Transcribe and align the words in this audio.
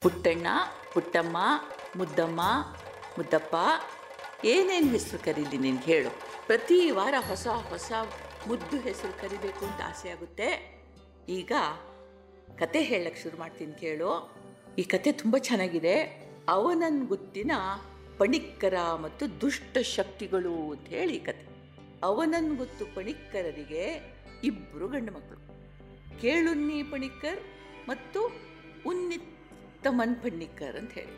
ಪುಟ್ಟಣ್ಣ, 0.00 0.46
ಪುಟ್ಟಮ್ಮ, 0.94 1.36
ಮುದ್ದಮ್ಮ, 1.96 2.40
ಮುದ್ದಪ್ಪ, 3.18 3.56
ಏನೇನು 4.44 4.88
ಹೆಸರು 4.88 5.24
ಕರೀಲಿ 5.24 5.58
ನಿನ್ಗೆ 5.58 5.84
ಹೇಳು. 5.84 6.10
ಪ್ರತಿ 6.46 6.90
ವಾರ 6.90 7.14
ಹೊಸ 7.28 7.46
ಹೊಸ 7.46 7.92
ಮುದ್ದು 8.46 8.76
ಹೆಸರು 8.80 9.20
ಕರಿಬೇಕು 9.20 9.66
ಅಂತ 9.66 9.80
ಆಸೆ 9.86 10.08
ಆಗುತ್ತೆ. 10.10 10.48
ಈಗ 11.28 11.52
ಕತೆ 12.58 12.82
ಹೇಳಕ್ಕೆ 12.82 13.22
ಶುರು 13.22 13.38
ಮಾಡ್ತೀನಿ 13.38 13.74
ಕೇಳು. 13.74 14.36
ಈ 14.78 14.82
ಕತೆ 14.82 15.12
ತುಂಬ 15.12 15.36
ಚೆನ್ನಾಗಿದೆ. 15.38 15.96
ಅವನನ್ 16.48 17.06
ಗುತ್ತಿನ 17.06 17.52
ಪಣಿಕ್ಕರ 18.18 18.74
ಮತ್ತು 19.02 19.40
ದುಷ್ಟ 19.40 19.78
ಶಕ್ತಿಗಳು 19.78 20.70
ಅಂತ 20.70 20.86
ಹೇಳಿ 20.88 21.14
ಈ 21.16 21.18
ಕತೆ. 21.18 21.44
ಅವನನ್ 22.02 22.56
ಗುತ್ತು 22.56 22.86
ಪಣಿಕ್ಕರರಿಗೆ 22.94 23.84
ಇಬ್ಬರು 24.44 24.88
ಗಂಡು 24.88 25.12
ಮಕ್ಕಳು 25.12 25.40
ಕೇಳುನ್ನಿ 26.20 26.82
ಪಣಿಕ್ಕರ್ 26.82 27.40
ಮತ್ತು 27.88 28.20
ಉನ್ನಿತ್ತಮನ್ 29.78 30.16
ಪಣ್ಣಿಕರ್ 30.16 30.76
ಅಂತ 30.76 30.92
ಹೇಳಿ. 30.92 31.16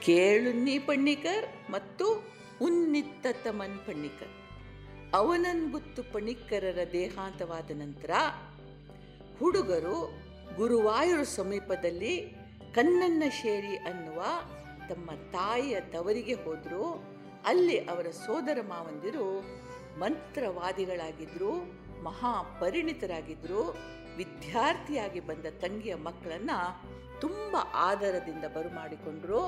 ಕೇಳುನ್ನಿ 0.00 0.78
ಪಣ್ಣಿಕರ್ 0.78 1.46
ಮತ್ತು 1.70 2.06
ಉನ್ನಿತ್ತತಮನ್ 2.60 3.78
ಪಣ್ಣಿಕರ್ 3.78 4.34
ಅವನನ್ 5.14 5.72
ಗುತ್ತು 5.72 6.02
ಪಣಿಕ್ಕರರ 6.12 6.78
ದೇಹಾಂತವಾದ 6.92 7.70
ನಂತರ 7.74 8.10
ಹುಡುಗರು 9.38 9.96
ಗುರುವಾಯೂರು 10.56 11.24
ಸಮೀಪದಲ್ಲಿ 11.24 12.14
ಕಣ್ಣನ್ನ 12.74 13.22
ಶೇರಿ 13.42 13.76
ಅನ್ನುವ 13.76 14.22
ತಮ್ಮ 14.88 15.10
ತಾಯಿಯ 15.32 15.80
ತವರಿಗೆ 15.80 16.32
ಹೋದರು. 16.32 16.84
ಅಲ್ಲಿ 17.46 17.78
ಅವರ 17.78 18.10
ಸೋದರ 18.10 18.58
ಮಾವಂದಿರು 18.62 19.26
ಮಂತ್ರವಾದಿಗಳಾಗಿದ್ದರು 19.98 21.52
ಮಹಾಪರಿಣಿತರಾಗಿದ್ದರು 22.02 23.62
ವಿದ್ಯಾರ್ಥಿಯಾಗಿ 24.16 25.20
ಬಂದ 25.20 25.46
ತಂಗಿಯ 25.60 25.94
ಮಕ್ಕಳನ್ನು 25.94 26.56
ತುಂಬ 27.20 27.56
ಆದರದಿಂದ 27.74 28.44
ಬರುಮಾಡಿಕೊಂಡರು 28.44 29.40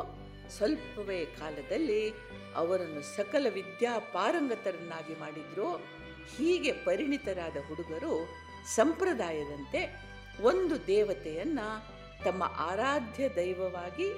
ಸ್ವಲ್ಪವೇ 0.50 1.24
ಕಾಲದಲ್ಲಿ 1.24 2.10
ಅವರನ್ನು 2.54 3.02
ಸಕಲ 3.02 3.46
ವಿದ್ಯಾ 3.50 3.98
ಪಾರಂಗತರನ್ನಾಗಿ 3.98 5.14
ಮಾಡಿದ್ರು. 5.20 5.76
ಹೀಗೆ 6.36 6.72
ಪರಿಣಿತರಾದ 6.72 7.56
ಹುಡುಗರು 7.68 8.28
ಸಂಪ್ರದಾಯದಂತೆ 8.74 9.80
ಒಂದು 10.42 10.86
ದೇವತೆಯನ್ನು 10.86 11.68
ತಮ್ಮ 12.24 12.42
ಆರಾಧ್ಯ 12.56 13.28
ದೈವವಾಗಿ 13.28 14.08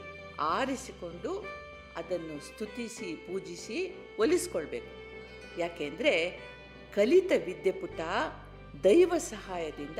ಆರಿಸಿಕೊಂಡು 0.41 1.45
ಅದನ್ನು 1.97 2.41
ಸ್ತುತಿಸಿ, 2.41 3.15
ಪೂಜಿಸಿ, 3.15 3.79
ಒಲಿಸ್ಕೊಳ್ಬೇಕು. 4.19 4.93
ಯಾಕೆಂದರೆ 5.61 6.41
ಕಲಿತ 6.95 7.33
ವಿದ್ಯೆಪುಟ 7.45 8.01
ದೈವ 8.85 9.15
ಸಹಾಯದಿಂದ 9.19 9.99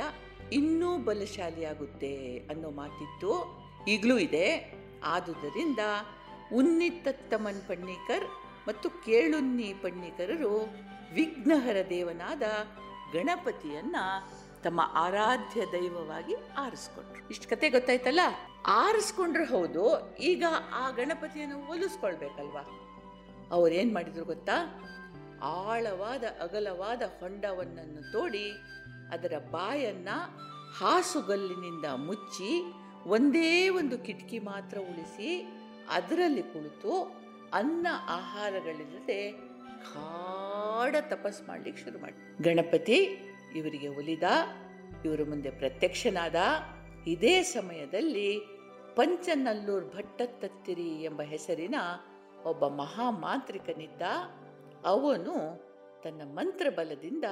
ಇನ್ನೂ 0.51 0.97
ಬಲಶಾಲಿಯಾಗುತ್ತೆ 0.97 2.37
ಅನ್ನೋ 2.49 2.69
ಮಾತಿತ್ತು 2.69 3.57
ಈಗಲೂ 3.87 4.17
ಇದೆ. 4.17 4.73
ಆದುದರಿಂದ 5.03 5.79
ಉನ್ನಿತ್ತತ್ತಮನ್ 6.53 7.67
ಪಣ್ಣಿಕರ್ 7.67 8.25
ಮತ್ತು 8.67 8.89
ಕೇಳುನ್ನಿ 8.89 9.73
ಪಣ್ಣಿಕರರು 9.81 10.57
ವಿಘ್ನಹರ 11.13 11.75
ದೇವನಾದ 11.89 12.41
ಗಣಪತಿಯನ್ನ 13.13 13.95
ತಮ್ಮ 14.63 14.81
ಆರಾಧ್ಯ 14.93 15.61
ದೈವವಾಗಿ 15.71 16.35
ಆರಿಸ್ಕೊಂಡ್ರು. 16.57 17.29
ಇಷ್ಟು 17.29 17.49
ಕತೆ 17.49 17.69
ಗೊತ್ತಾಯ್ತಲ್ಲ? 17.69 18.19
ಆರಿಸ್ಕೊಂಡ್ರೆ 18.65 19.45
ಹೌದು. 19.45 20.15
ಈಗ 20.15 20.43
ಆ 20.73 20.89
ಗಣಪತಿಯನ್ನು 20.89 21.65
ಹೋಲಿಸ್ಕೊಳ್ಬೇಕಲ್ವಾ? 21.65 22.79
ಅವ್ರೇನು 23.51 23.93
ಮಾಡಿದ್ರು 23.93 24.25
ಗೊತ್ತಾ? 24.25 24.81
ಆಳವಾದ 25.43 26.23
ಅಗಲವಾದ 26.23 27.01
ಹೊಂಡವನ್ನನ್ನು 27.19 28.11
ತೋಡಿ 28.11 28.51
ಅದರ 29.11 29.33
ಬಾಯನ್ನ 29.51 30.09
ಹಾಸುಗಲ್ಲಿನಿಂದ 30.79 31.85
ಮುಚ್ಚಿ 31.85 32.63
ಒಂದೇ 33.07 33.69
ಒಂದು 33.69 33.97
ಕಿಟಕಿ 33.97 34.39
ಮಾತ್ರ 34.39 34.77
ಉಳಿಸಿ 34.77 35.29
ಅದರಲ್ಲಿ 35.91 36.41
ಕುಳಿತು 36.41 36.93
ಅನ್ನ 37.53 37.87
ಆಹಾರಗಳಿಲ್ಲದೆ 38.07 39.31
ಕಾಡ 39.93 40.95
ತಪಸ್ 41.01 41.41
ಮಾಡ್ಲಿಕ್ಕೆ 41.47 41.83
ಶುರು 41.83 41.99
ಮಾಡಿ 41.99 42.43
ಗಣಪತಿ 42.43 42.97
ಇವರಿಗೆ 43.55 43.87
ಒಲಿದ, 43.87 44.23
ಇವರ 45.05 45.19
ಮುಂದೆ 45.29 45.51
ಪ್ರತ್ಯಕ್ಷನಾದ, 45.51 46.35
ಇದೇ 47.07 47.43
ಸಮಯದಲ್ಲಿ 47.43 48.39
ಪಂಚನಲ್ಲೂರ್ 48.95 49.85
ಭಟ್ಟತ್ತತ್ತಿರಿ 49.95 50.89
ಎಂಬ 51.03 51.21
ಹೆಸರಿನ 51.21 51.75
ಒಬ್ಬ 52.45 52.67
ಮಹಾಮಾಂತ್ರಿಕನಿದ್ದ, 52.67 54.01
ಅವನು 54.85 55.35
ತನ್ನ 56.03 56.21
ಮಂತ್ರಬಲದಿಂದ 56.25 57.23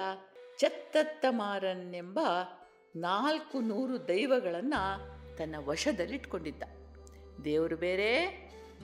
ಚತ್ತತ್ತಮಾರನ್ನೆಂಬ 0.57 2.19
ನಾಲ್ಕು 2.95 3.59
ನೂರು 3.59 4.07
ದೈವಗಳನ್ನು 4.07 5.13
ತನ್ನ 5.37 5.55
ವಶದಲ್ಲಿಟ್ಕೊಂಡಿದ್ದ. 5.65 6.63
ದೇವರು 7.43 7.77
ಬೇರೆ, 7.77 8.11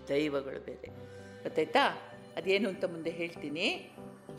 ದೈವಗಳು 0.10 0.60
ಬೇರೆ. 0.60 0.88
ಗೊತ್ತಾಯ್ತಾ? 1.44 2.02
ಅದೇನು 2.38 2.70
ಅಂತ 2.70 2.86
ಮುಂದೆ 2.86 3.10
ಹೇಳ್ತೀನಿ. 3.10 3.92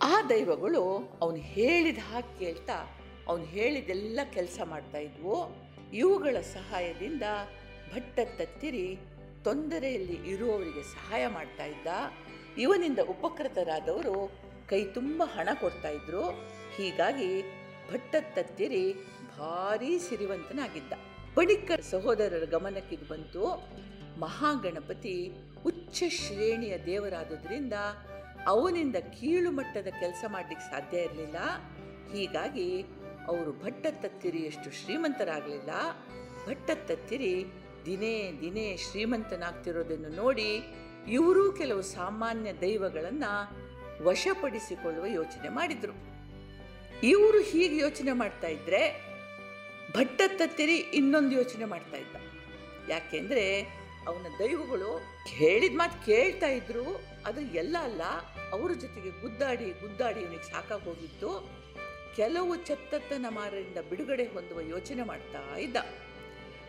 ಆ 0.03 0.23
ದೈವಗಳು 0.23 1.15
ಅವನು 1.23 1.37
ಹೇಳಿದ 1.37 1.99
ಹಾಗೆ 1.99 2.39
ಕೇಳ್ತಾ, 2.39 2.97
ಅವನು 3.29 3.45
ಹೇಳಿದೆಲ್ಲ 3.45 4.21
ಕೆಲಸ 4.33 4.61
ಮಾಡ್ತಾ 4.65 4.99
ಇದ್ವು. 4.99 5.57
ಇವುಗಳ 5.93 6.41
ಸಹಾಯದಿಂದ 6.41 7.23
ಭಟ್ಟ 7.95 8.19
ತತ್ತಿರಿ 8.39 8.99
ತೊಂದರೆಯಲ್ಲಿ 9.45 10.31
ಇರುವವರಿಗೆ 10.31 10.83
ಸಹಾಯ 10.83 11.27
ಮಾಡ್ತಾ 11.27 11.65
ಇದ್ದ. 11.65 11.87
ಇವನಿಂದ 12.59 12.99
ಉಪಕೃತರಾದವರು 12.99 14.31
ಕೈ 14.69 14.85
ತುಂಬ 14.85 15.23
ಹಣ 15.27 15.49
ಕೊಡ್ತಾ 15.61 15.89
ಇದ್ರು. 15.89 16.31
ಹೀಗಾಗಿ 16.81 17.43
ಭಟ್ಟ 17.93 18.17
ತತ್ತಿರಿ 18.35 18.93
ಭಾರೀ 19.39 19.99
ಸಿರಿವಂತನಾಗಿದ್ದ. 19.99 20.93
ಬಳಿಕ 21.35 21.71
ಸಹೋದರರ 21.91 22.45
ಗಮನಕ್ಕಿದು 22.45 23.09
ಬಂತು 23.09 23.43
ಮಹಾಗಣಪತಿ 24.21 25.33
ಉಚ್ಚ 25.67 26.03
ಶ್ರೇಣಿಯ 26.09 26.79
ದೇವರಾದುದರಿಂದ 26.79 27.73
ಅವನಿಂದ 28.47 28.97
ಕೀಳು 28.97 29.51
ಮಟ್ಟದ 29.51 29.87
ಕೆಲಸ 30.01 30.25
ಮಾಡಲಿಕ್ಕೆ 30.29 30.71
ಸಾಧ್ಯ 30.71 30.99
ಇರಲಿಲ್ಲ. 30.99 31.37
ಹೀಗಾಗಿ 32.13 32.83
ಅವರು 33.27 33.53
ಭಟ್ಟ 33.53 33.87
ತತ್ತಿರಿಯಷ್ಟು 33.91 34.71
ಶ್ರೀಮಂತರಾಗಲಿಲ್ಲ. 34.71 35.71
ಭಟ್ಟ 36.47 36.71
ತತ್ತಿರಿ 36.71 37.47
ದಿನೇ 37.87 38.33
ದಿನೇ 38.41 38.77
ಶ್ರೀಮಂತನಾಗ್ತಿರೋದನ್ನು 38.77 40.09
ನೋಡಿ 40.09 40.63
ಇವರೂ 41.09 41.53
ಕೆಲವು 41.53 41.83
ಸಾಮಾನ್ಯ 41.83 42.53
ದೈವಗಳನ್ನು 42.53 43.33
ವಶಪಡಿಸಿಕೊಳ್ಳುವ 44.05 45.07
ಯೋಚನೆ 45.07 45.49
ಮಾಡಿದರು. 45.49 46.20
ಇವರು 47.03 47.43
ಹೀಗೆ 47.43 47.77
ಯೋಚನೆ 47.77 48.13
ಮಾಡ್ತಾ 48.13 48.47
ಇದ್ರೆ 48.47 49.11
ಭಟ್ಟ 49.93 50.23
ತತ್ತಿರಿ 50.27 50.75
ಇನ್ನೊಂದು 50.75 51.37
ಯೋಚನೆ 51.37 51.65
ಮಾಡ್ತಾ 51.65 51.97
ಇದ್ದ. 51.97 52.17
ಯಾಕೆಂದ್ರೆ 52.91 53.63
ಅವನ 54.09 54.27
ದೈವಗಳು 54.39 54.91
ಹೇಳಿದ 55.29 55.77
ಮಾತು 55.77 56.07
ಕೇಳ್ತಾ 56.07 56.47
ಇದ್ರು 56.47 56.85
ಅದು 57.27 57.41
ಎಲ್ಲ 57.41 57.77
ಅಲ್ಲ, 57.83 58.03
ಅವರ 58.53 58.73
ಜೊತೆಗೆ 58.73 59.11
ಗುದ್ದಾಡಿ 59.21 59.65
ಗುದ್ದಾಡಿ 59.65 60.21
ಇವನಿಗೆ 60.21 60.43
ಸಾಕಾಗಿ 60.43 60.85
ಹೋಗಿತ್ತು. 60.85 61.61
ಕೆಲವು 62.17 62.57
ಚತ್ತತ್ತನ 62.57 63.27
ಮಾರರಿಂದ 63.29 63.77
ಬಿಡುಗಡೆ 63.91 64.25
ಹೊಂದುವ 64.25 64.61
ಯೋಚನೆ 64.61 65.03
ಮಾಡ್ತಾ 65.03 65.57
ಇದ್ದ. 65.57 65.77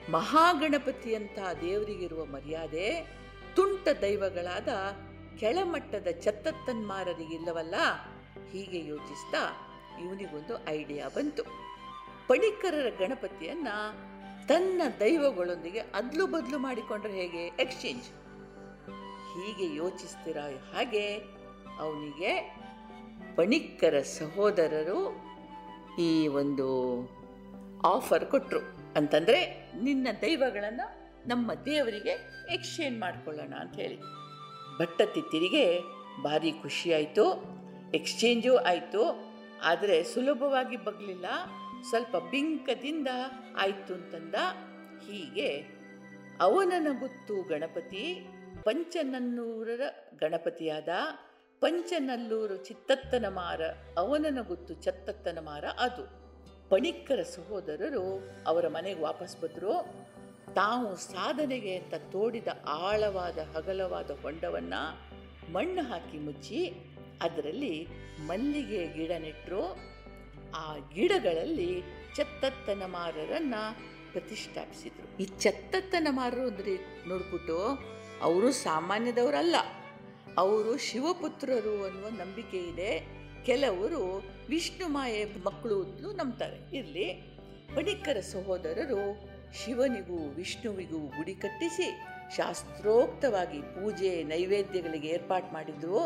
ಮಹಾಗಣಪತಿಯಂಥ 0.10 1.40
ದೇವರಿಗಿರುವ 1.62 2.26
ಮರ್ಯಾದೆ 2.26 3.08
ತುಂಟ 3.56 3.88
ದೈವಗಳಾದ 4.02 4.70
ಕೆಳಮಟ್ಟದ 5.40 6.08
ಚತ್ತತ್ತನ್ಮಾರರಿಗಿಲ್ಲವಲ್ಲ 6.22 7.76
ಹೀಗೆ 8.52 8.86
ಯೋಚಿಸ್ತಾ 8.86 9.71
ಇವನಿಗೊಂದು 10.00 10.68
ಐಡಿಯಾ 10.68 11.08
ಬಂತು. 11.08 11.44
ಪಣಿಕರರ 12.28 12.90
ಗಣಪತಿಯನ್ನ 12.90 13.68
ತನ್ನ 14.48 14.82
ದೈವಗಳೊಂದಿಗೆ 15.00 15.80
ಅದ್ಲು 15.80 16.28
ಬದಲು 16.28 16.60
ಮಾಡಿಕೊಂಡ್ರೆ 16.60 17.14
ಹೇಗೆ? 17.14 17.48
ಎಕ್ಸ್ಚೇಂಜ್ 17.48 18.04
ಹೀಗೆ 19.32 19.76
ಯೋಚಿಸ್ತೀರ 19.76 20.38
ಹಾಗೆ 20.76 21.16
ಅವನಿಗೆ 21.80 22.58
ಪಣಿಕ್ಕರ 23.36 24.02
ಸಹೋದರರು 24.02 25.16
ಈ 26.00 26.28
ಒಂದು 26.28 26.68
ಆಫರ್ 27.84 28.26
ಕೊಟ್ಟರು 28.26 28.60
ಅಂತಂದರೆ 28.98 29.72
ನಿನ್ನ 29.84 30.08
ದೈವಗಳನ್ನು 30.22 31.02
ನಮ್ಮ 31.28 31.54
ದೇವರಿಗೆ 31.54 32.10
ಎಕ್ಸ್ಚೇಂಜ್ 32.54 33.00
ಮಾಡ್ಕೊಳ್ಳೋಣ 33.00 33.54
ಅಂತ 33.60 33.76
ಹೇಳಿ. 33.76 34.00
ಭಟ್ಟತಿತ್ತಿರಿಗೆ 34.80 35.80
ಭಾರಿ 36.24 36.52
ಖುಷಿಯಾಯಿತು 36.52 37.44
ಎಕ್ಸ್ಚೇಂಜು 37.94 38.58
ಆಯಿತು. 38.58 39.31
ಆದರೆ 39.64 40.04
ಸುಲಭವಾಗಿ 40.04 40.78
ಬಗ್ಲಿಲ್ಲ. 40.78 41.26
ಸ್ವಲ್ಪ 41.90 42.18
ಬಿಂಕದಿಂದ 42.18 43.08
ಆಯಿತು 43.58 43.94
ಅಂತಂದ. 43.94 44.36
ಹೀಗೆ 45.08 45.82
ಅವನನ 46.42 46.88
ಗುತ್ತು 47.00 47.42
ಗಣಪತಿ, 47.42 48.28
ಪಂಚನನ್ನೂರರ 48.64 49.82
ಗಣಪತಿಯಾದ 50.20 50.90
ಪಂಚನಲ್ಲೂರು 51.60 52.58
ಚಿತ್ತತ್ತನ 52.58 53.26
ಮಾರ, 53.30 53.62
ಅವನನ 53.98 54.42
ಗುತ್ತು 54.42 54.74
ಚತ್ತತ್ತನ 54.74 55.38
ಮಾರ 55.42 55.66
ಅದು. 55.66 56.22
ಪಣಿಕ್ಕರ 56.70 57.22
ಸಹೋದರರು 57.22 58.30
ಅವರ 58.48 58.68
ಮನೆಗೆ 58.68 59.02
ವಾಪಸ್ 59.02 59.42
ಬಂದರು. 59.42 59.86
ತಾವು 60.54 60.96
ಸಾಧನೆಗೆ 60.96 61.76
ಅಂತ 61.78 61.94
ತೋಡಿದ 62.12 62.48
ಆಳವಾದ 62.68 63.38
ಹಗಲವಾದ 63.56 64.12
ಹೊಂಡವನ್ನು 64.12 65.12
ಮಣ್ಣು 65.52 65.82
ಹಾಕಿ 65.82 66.20
ಮುಚ್ಚಿ 66.20 66.91
ಅದರಲ್ಲಿ 67.22 67.88
ಮಲ್ಲಿಗೆ 68.20 68.88
ಗಿಡ 68.88 69.12
ನೆಟ್ಟರು 69.12 69.64
ಆ 70.56 70.78
ಗಿಡಗಳಲ್ಲಿ 70.94 71.84
ಚತ್ತತ್ತನ 72.16 72.84
ಮಾರರನ್ನು 72.86 73.62
ಪ್ರತಿಷ್ಠಾಪಿಸಿದರು. 74.12 75.18
ಈ 75.22 75.26
ಚತ್ತತ್ತನ 75.40 76.08
ಮಾರರು 76.12 76.42
ಅಂದರೆ 76.42 77.06
ನೋಡ್ಬಿಟ್ಟು 77.08 77.58
ಅವರು 78.22 78.52
ಸಾಮಾನ್ಯದವರಲ್ಲ. 78.52 79.56
ಅವರು 80.38 80.78
ಶಿವಪುತ್ರರು 80.78 81.84
ಅನ್ನುವ 81.84 82.10
ನಂಬಿಕೆ 82.10 82.58
ಇದೆ. 82.58 83.22
ಕೆಲವರು 83.46 84.24
ವಿಷ್ಣು 84.50 84.88
ಮಾಯೆ 84.88 85.26
ಮಕ್ಕಳು 85.26 85.84
ನಂಬ್ತಾರೆ. 86.16 86.78
ಇರಲಿ 86.78 87.38
ಬಣಿಕರ 87.76 88.20
ಸಹೋದರರು 88.20 89.32
ಶಿವನಿಗೂ 89.54 90.30
ವಿಷ್ಣುವಿಗೂ 90.30 91.00
ಗುಡಿ 91.00 91.36
ಕಟ್ಟಿಸಿ 91.36 91.88
ಶಾಸ್ತ್ರೋಕ್ತವಾಗಿ 92.38 93.62
ಪೂಜೆ 93.62 94.24
ನೈವೇದ್ಯಗಳಿಗೆ 94.24 95.08
ಏರ್ಪಾಟ್ 95.08 95.54
ಮಾಡಿದ್ರು. 95.54 95.98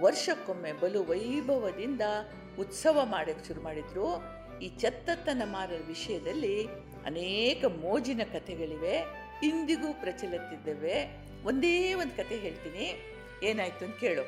ವರ್ಷಕ್ಕೊಮ್ಮೆ 0.00 0.72
ಬಲು 0.72 1.04
ವೈಭವದಿಂದ 1.04 2.00
ಉತ್ಸವ 2.58 3.00
ಮಾಡೋಕ್ಕೆ 3.04 3.46
ಶುರು 3.46 3.60
ಮಾಡಿದ್ರು. 3.62 4.22
ಈ 4.58 4.68
ಚತ್ತತ್ತನ 4.68 5.42
ಮಾರರ 5.44 5.80
ವಿಷಯದಲ್ಲಿ 5.86 6.66
ಅನೇಕ 7.06 7.64
ಮೋಜಿನ 7.64 8.20
ಕಥೆಗಳಿವೆ, 8.32 8.96
ಇಂದಿಗೂ 9.42 9.92
ಪ್ರಚಲಿತಿದ್ದಾವೆ 9.92 11.16
ಒಂದೇ 11.44 11.94
ಒಂದು 11.94 12.16
ಕತೆ 12.16 12.36
ಹೇಳ್ತೀನಿ. 12.38 13.14
ಏನಾಯ್ತು 13.42 13.84
ಅಂತ 13.84 13.96
ಕೇಳು. 13.96 14.22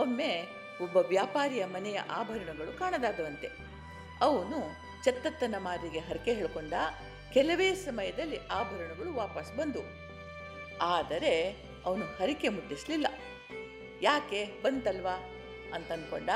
ಒಮ್ಮೆ 0.00 0.42
ಒಬ್ಬ 0.82 0.96
ವ್ಯಾಪಾರಿಯ 0.96 1.64
ಮನೆಯ 1.64 1.98
ಆಭರಣಗಳು 1.98 2.78
ಕಾಣದಾದವಂತೆ. 2.78 3.48
ಅವನು 4.20 4.58
ಚತ್ತತ್ತನ 5.04 5.54
ಮಾರಿಗೆ 5.58 5.98
ಹರಕೆ 5.98 6.34
ಹೇಳ್ಕೊಂಡ 6.34 6.72
ಕೆಲವೇ 7.32 7.74
ಸಮಯದಲ್ಲಿ 7.74 8.38
ಆಭರಣಗಳು 8.46 9.14
ವಾಪಸ್ 9.14 9.56
ಬಂದು. 9.56 9.80
ಆದರೆ 10.82 11.56
ಅವನು 11.84 12.04
ಹರಿಕೆ 12.04 12.48
ಮುಟ್ಟಿಸಲಿಲ್ಲ. 12.48 13.06
ಯಾಕೆ 14.02 14.60
ಬಂತಲ್ವಾ 14.62 15.14
ಅಂತ 15.74 15.92
ಅಂದ್ಕೊಂಡ 15.92 16.30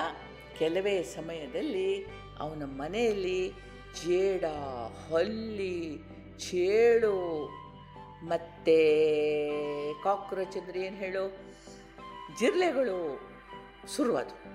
ಕೆಲವೇ 0.58 1.02
ಸಮಯದಲ್ಲಿ 1.02 1.88
ಅವನ 2.38 2.62
ಮನೆಯಲ್ಲಿ 2.64 3.52
ಜೇಡ, 4.04 4.44
ಹಲ್ಲಿ, 5.10 5.96
ಚೇಳು, 6.38 7.16
ಮತ್ತೆ 8.22 8.78
ಕಾಕ್ರೋಚ್ 10.02 10.56
ಅಂದರೆ 10.56 10.80
ಏನು 10.80 10.96
ಹೇಳು? 10.96 11.24
ಜಿರ್ಲೆಗಳು 12.38 12.98
ಶುರುವಾದವು 13.96 14.52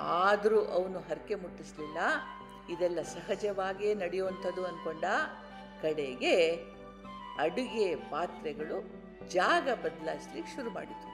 ಆದರೂ 0.00 0.60
ಅವನು 0.64 0.98
ಹರಕೆ 0.98 1.34
ಮುಟ್ಟಿಸಲಿಲ್ಲ. 1.34 1.98
ಇದೆಲ್ಲ 2.72 3.02
ಸಹಜವಾಗಿಯೇ 3.02 3.94
ನಡೆಯುವಂಥದ್ದು 3.94 4.64
ಅಂದ್ಕೊಂಡ 4.64 5.04
ಕಡೆಗೆ 5.82 6.34
ಅಡುಗೆ 7.38 7.96
ಪಾತ್ರೆಗಳು 7.96 8.78
ಜಾಗ 9.28 9.68
ಬದಲಾಯಿಸ್ಲಿಕ್ಕೆ 9.74 10.56
ಶುರು 10.56 10.70
ಮಾಡಿತು 10.70 11.09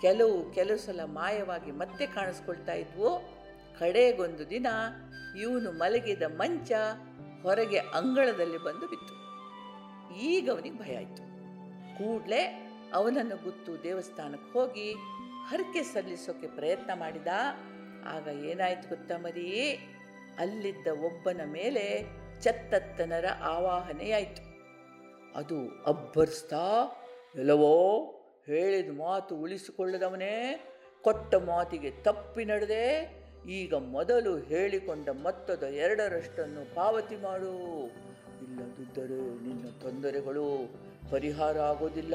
ಕೆಲವು 0.00 0.52
ಕೆಲವು 0.52 0.78
ಸಲ 0.78 1.00
ಮಾಯವಾಗಿ 1.04 1.70
ಮತ್ತೆ 1.70 2.06
ಕಾಣಿಸ್ಕೊಳ್ತಾ 2.06 2.72
ಇದ್ವು. 2.72 3.38
ಕಡೆಗೊಂದು 3.78 4.50
ದಿನ 4.50 4.66
ಇವನು 5.42 5.72
ಮಲಗಿದ 5.72 6.22
ಮಂಚ 6.22 6.72
ಹೊರಗೆ 7.42 7.78
ಅಂಗಳದಲ್ಲಿ 7.78 8.58
ಬಂದು 8.58 8.88
ಬಿತ್ತು. 8.88 9.14
ಈಗ 10.18 10.50
ಅವನಿಗೆ 10.50 10.78
ಭಯ 10.78 10.96
ಆಯಿತು. 10.96 11.22
ಕೂಡಲೇ 11.98 12.70
ಅವನನ್ನು 12.94 13.44
ಗುತ್ತು 13.44 13.82
ದೇವಸ್ಥಾನಕ್ಕೆ 13.82 14.58
ಹೋಗಿ 14.58 14.94
ಹರಕೆ 15.48 15.82
ಸಲ್ಲಿಸೋಕೆ 15.82 16.46
ಪ್ರಯತ್ನ 16.46 16.90
ಮಾಡಿದ. 16.94 17.26
ಆಗ 18.06 18.26
ಏನಾಯ್ತು 18.26 18.88
ಗೊತ್ತಾ 18.88 19.16
ಮರಿ? 19.16 19.78
ಅಲ್ಲಿದ್ದ 20.38 20.86
ಒಬ್ಬನ 20.86 21.40
ಮೇಲೆ 21.44 22.06
ಚತ್ತತ್ತನರ 22.40 23.24
ಆವಾಹನೆಯಾಯಿತು. 23.42 24.42
ಅದು 25.38 25.84
ಅಬ್ಬರಿಸ್ತಾ 25.86 26.86
ಎಲ್ಲವೋ 27.34 28.14
ಹೇಳಿದ 28.48 28.98
ಮಾತು 28.98 29.36
ಉಳಿಸಿಕೊಳ್ಳದವನೇ 29.36 30.64
ಕೊಟ್ಟ 31.02 31.34
ಮಾತಿಗೆ 31.34 31.90
ತಪ್ಪಿ 31.90 32.44
ನಡೆದೆ 32.44 33.14
ಈಗ 33.48 33.74
ಮೊದಲು 33.74 34.38
ಹೇಳಿಕೊಂಡ 34.38 35.08
ಮೊತ್ತದ 35.08 35.62
ಎರಡರಷ್ಟನ್ನು 35.62 36.74
ಪಾವತಿ 36.74 37.16
ಮಾಡು. 37.16 37.84
ಇಲ್ಲದಿದ್ದರೆ 38.42 39.46
ನಿನ್ನ 39.46 39.68
ತೊಂದರೆಗಳು 39.80 40.74
ಪರಿಹಾರ 41.10 41.58
ಆಗೋದಿಲ್ಲ. 41.58 42.14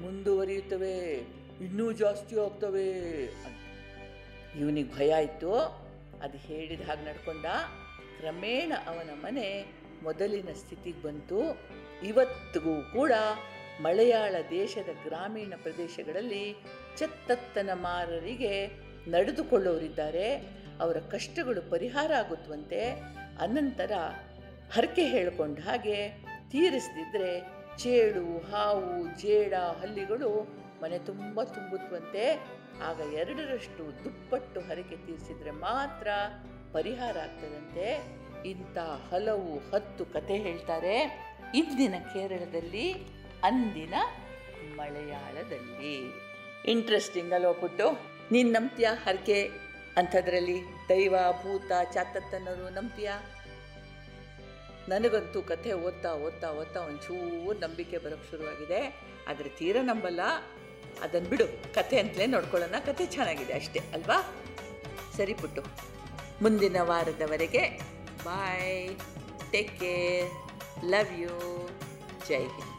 ಮುಂದುವರಿಯುತ್ತವೆ, 0.00 1.04
ಇನ್ನೂ 1.60 1.92
ಜಾಸ್ತಿ 1.92 2.38
ಆಗ್ತವೆ 2.38 2.92
ಅಂತ. 3.26 4.56
ಇವನಿಗೆ 4.60 4.96
ಭಯ 4.96 5.14
ಆಯಿತು. 5.14 5.54
ಅದು 6.22 6.38
ಹೇಳಿದ 6.38 6.80
ಹಾಗೆ 6.80 7.04
ನಡ್ಕೊಂಡ. 7.04 7.46
ಕ್ರಮೇಣ 8.20 8.72
ಅವನ 8.86 9.10
ಮನೆ 9.14 9.64
ಮೊದಲಿನ 10.02 10.52
ಸ್ಥಿತಿಗೆ 10.52 11.02
ಬಂತು. 11.02 11.58
ಇವತ್ತಿಗೂ 12.06 12.82
ಕೂಡ 12.92 13.12
ಮಲಯಾಳ 13.80 14.34
ದೇಶದ 14.50 14.88
ಗ್ರಾಮೀಣ 15.04 15.54
ಪ್ರದೇಶಗಳಲ್ಲಿ 15.62 16.56
ಚತ್ತತ್ತನ 16.96 17.70
ಮಾರರಿಗೆ 17.74 18.68
ನಡೆದುಕೊಳ್ಳೋರಿದ್ದಾರೆ 19.10 20.34
ಅವರ 20.80 20.96
ಕಷ್ಟಗಳು 20.96 21.70
ಪರಿಹಾರ 21.70 22.12
ಆಗುತ್ತವಂತೆ 22.12 22.90
ಅನಂತರ 23.40 23.92
ಹರಕೆ 24.72 25.04
ಹೇಳಿಕೊಂಡ 25.06 25.58
ಹಾಗೆ 25.58 26.08
ತೀರಿಸದಿದ್ದರೆ 26.50 27.62
ಚೇಳು, 27.78 28.50
ಹಾವು, 28.50 29.20
ಜೇಡ, 29.20 29.54
ಹಲ್ಲಿಗಳು 29.54 30.62
ಮನೆ 30.82 30.98
ತುಂಬ 30.98 31.42
ತುಂಬುತ್ತವಂತೆ 31.42 32.34
ಆಗ 32.82 33.00
ಎರಡರಷ್ಟು 33.12 34.04
ದುಪ್ಪಟ್ಟು 34.04 34.60
ಹರಕೆ 34.60 34.96
ತೀರಿಸಿದರೆ 34.96 35.50
ಮಾತ್ರ 35.50 36.08
ಪರಿಹಾರ 36.72 37.18
ಆಗ್ತದಂತೆ. 37.18 38.02
ಇಂಥ 38.48 38.78
ಹಲವು 38.78 39.58
ಹತ್ತು 39.58 40.04
ಕತೆ 40.06 40.36
ಹೇಳ್ತಾರೆ. 40.36 41.24
ಇಂದಿನ 41.54 41.94
ಕೇರಳದಲ್ಲಿ 42.12 42.94
ಅಂದಿನ 43.44 43.94
ಮಲಯಾಳದಲ್ಲಿ. 44.76 46.14
ಇಂಟ್ರೆಸ್ಟಿಂಗ್ 46.66 47.32
ಅಲ್ವಾ 47.32 47.52
ಪುಟ್ಟು? 47.52 48.00
ನೀನು 48.32 48.50
ನಂಬ್ತೀಯ 48.50 48.88
ಹರಕೆ? 49.04 49.50
ಅಂಥದ್ರಲ್ಲಿ 49.96 50.62
ದೈವ, 50.88 51.16
ಭೂತ 51.42 51.72
ಚಾತತ್ತನ್ನರು 51.92 52.68
ನಂಬ್ತೀಯ? 52.68 53.12
ನನಗಂತೂ 54.88 55.42
ಕಥೆ 55.42 55.72
ಓದ್ತಾ 55.72 56.14
ಓದ್ತಾ 56.14 56.52
ಓದ್ತಾ 56.52 56.80
ಒಂಚೂರು 56.80 57.52
ನಂಬಿಕೆ 57.52 57.98
ಬರೋಕ್ಕೆ 57.98 58.30
ಶುರುವಾಗಿದೆ. 58.30 59.00
ಆದರೆ 59.28 59.48
ತೀರ 59.48 59.76
ನಂಬಲ್ಲ. 59.80 60.20
ಅದನ್ನು 61.02 61.28
ಬಿಡು, 61.28 61.74
ಕಥೆ 61.74 61.98
ಅಂತಲೇ 61.98 62.26
ನೋಡ್ಕೊಳ್ಳೋಣ. 62.26 62.78
ಕಥೆ 62.78 63.06
ಚೆನ್ನಾಗಿದೆ 63.06 63.52
ಅಷ್ಟೇ, 63.52 63.80
ಅಲ್ವಾ? 63.92 64.34
ಸರಿ 65.16 65.34
ಪುಟ್ಟು. 65.34 65.62
ಮುಂದಿನ 66.42 66.76
ವಾರದವರೆಗೆ 66.80 67.80
bye. 68.24 68.96
Take 69.52 69.80
care 69.80 70.30
love 70.84 71.20
you 71.20 71.28
Jai 72.28 72.38
Hind 72.38 72.71